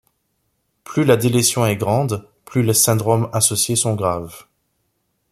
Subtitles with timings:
[0.83, 4.47] Plus la délétion est grande, plus les syndromes associés sont graves.